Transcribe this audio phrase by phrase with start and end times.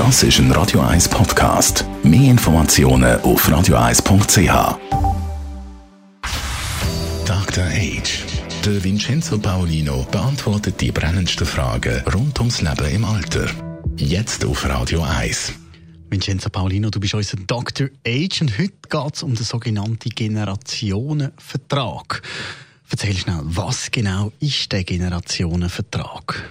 [0.00, 1.84] Das ist ein Radio 1 Podcast.
[2.02, 4.78] Mehr Informationen auf radio1.ch.
[7.26, 7.64] Dr.
[7.64, 8.24] Age.
[8.64, 13.44] Der Vincenzo Paolino beantwortet die brennendsten Fragen rund ums Leben im Alter.
[13.98, 15.52] Jetzt auf Radio 1.
[16.08, 17.88] Vincenzo Paolino, du bist unser Dr.
[18.06, 22.22] Age und heute geht es um den sogenannten Generationenvertrag.
[22.90, 26.49] Erzähl schnell, was genau ist der Generationenvertrag?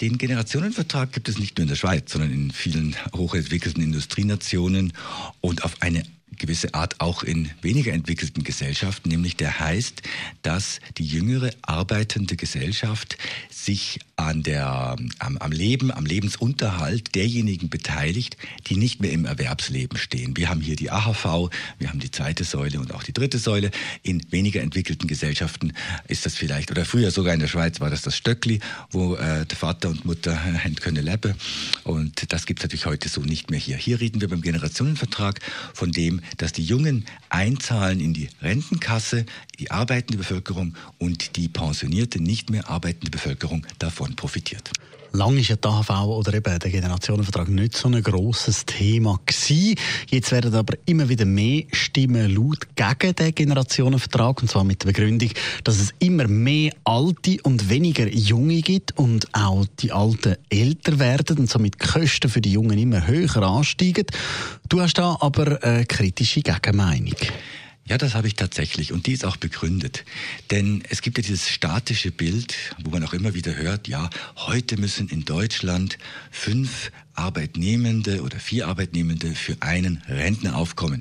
[0.00, 4.92] Den Generationenvertrag gibt es nicht nur in der Schweiz, sondern in vielen hochentwickelten Industrienationen
[5.40, 6.04] und auf eine
[6.38, 10.02] gewisse Art auch in weniger entwickelten Gesellschaften, nämlich der heißt,
[10.42, 13.18] dass die jüngere arbeitende Gesellschaft
[13.68, 19.98] sich an der, am, am Leben, am Lebensunterhalt derjenigen beteiligt, die nicht mehr im Erwerbsleben
[19.98, 20.38] stehen.
[20.38, 23.70] Wir haben hier die AHV, wir haben die zweite Säule und auch die dritte Säule.
[24.02, 25.74] In weniger entwickelten Gesellschaften
[26.08, 28.60] ist das vielleicht, oder früher sogar in der Schweiz war das das Stöckli,
[28.90, 30.32] wo äh, Vater und Mutter
[30.64, 31.34] äh, können leben.
[31.84, 33.76] Und das gibt es natürlich heute so nicht mehr hier.
[33.76, 35.40] Hier reden wir beim Generationenvertrag
[35.74, 39.26] von dem, dass die Jungen einzahlen in die Rentenkasse,
[39.58, 44.70] die arbeitende Bevölkerung und die pensionierte, nicht mehr arbeitende Bevölkerung davon profitiert.
[45.12, 49.74] Lang ist ja die AHV oder eben der Generationenvertrag nicht so ein grosses Thema gewesen.
[50.10, 54.88] Jetzt werden aber immer wieder mehr Stimmen laut gegen den Generationenvertrag und zwar mit der
[54.88, 55.30] Begründung,
[55.64, 61.38] dass es immer mehr Alte und weniger Junge gibt und auch die Alten älter werden
[61.38, 64.04] und somit die Kosten für die Jungen immer höher ansteigen.
[64.68, 67.16] Du hast da aber eine kritische Gegenmeinung.
[67.88, 70.04] Ja, das habe ich tatsächlich und die ist auch begründet.
[70.50, 74.76] Denn es gibt ja dieses statische Bild, wo man auch immer wieder hört, ja, heute
[74.76, 75.96] müssen in Deutschland
[76.30, 81.00] fünf Arbeitnehmende oder vier Arbeitnehmende für einen Rentner aufkommen.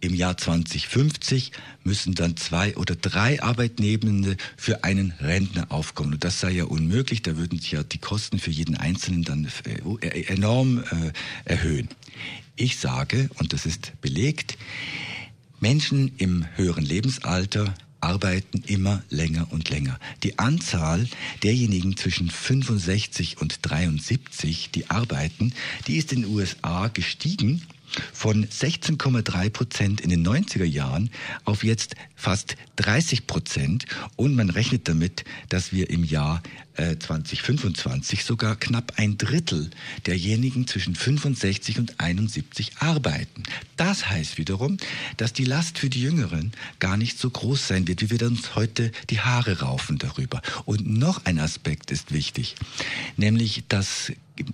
[0.00, 1.50] Im Jahr 2050
[1.82, 6.12] müssen dann zwei oder drei Arbeitnehmende für einen Rentner aufkommen.
[6.12, 9.48] Und das sei ja unmöglich, da würden sich ja die Kosten für jeden Einzelnen dann
[9.64, 11.12] äh, enorm äh,
[11.46, 11.88] erhöhen.
[12.54, 14.58] Ich sage, und das ist belegt,
[15.60, 19.98] Menschen im höheren Lebensalter arbeiten immer länger und länger.
[20.22, 21.08] Die Anzahl
[21.42, 25.52] derjenigen zwischen 65 und 73, die arbeiten,
[25.86, 27.62] die ist in den USA gestiegen
[28.12, 31.10] von 16,3 Prozent in den 90er Jahren
[31.44, 33.86] auf jetzt fast 30 Prozent.
[34.16, 36.42] Und man rechnet damit, dass wir im Jahr
[36.78, 39.70] äh, 2025 sogar knapp ein Drittel
[40.06, 43.42] derjenigen zwischen 65 und 71 arbeiten.
[43.76, 44.76] Das heißt wiederum,
[45.16, 48.54] dass die Last für die Jüngeren gar nicht so groß sein wird, wie wir uns
[48.54, 50.40] heute die Haare raufen darüber.
[50.64, 52.54] Und noch ein Aspekt ist wichtig,
[53.16, 54.12] nämlich dass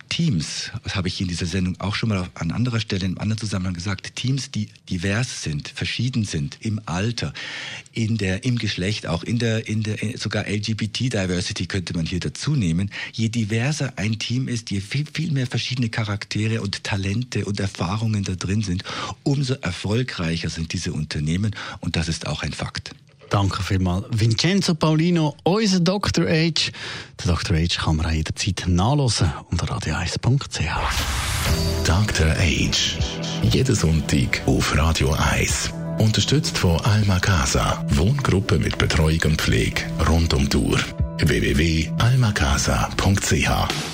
[0.08, 3.38] Teams, das habe ich in dieser Sendung auch schon mal an anderer Stelle einem anderen
[3.38, 7.32] Zusammenhang gesagt, Teams, die divers sind, verschieden sind im Alter,
[7.92, 12.54] in der, im Geschlecht, auch in der, in der, sogar LGBT-Diversity könnte man hier dazu
[12.56, 12.90] nehmen.
[13.12, 18.24] Je diverser ein Team ist, je viel, viel mehr verschiedene Charaktere und Talente und Erfahrungen
[18.24, 18.84] da drin sind,
[19.22, 22.94] umso erfolgreicher sind diese Unternehmen und das ist auch ein Fakt.
[23.30, 24.04] Danke vielmals.
[24.10, 26.26] Vincenzo Paulino, unser Dr.
[26.26, 26.72] H.
[27.22, 27.56] Der Dr.
[27.56, 30.60] H kann man auch jederzeit nachlesen unter radio1.ch.
[31.84, 32.26] Dr.
[32.26, 32.70] H.
[33.42, 35.70] Jeden Sonntag auf Radio 1.
[35.98, 37.84] Unterstützt von Alma Casa.
[37.90, 40.80] Wohngruppe mit Betreuung und Pflege rund um die Uhr.
[41.18, 43.93] www.almacasa.ch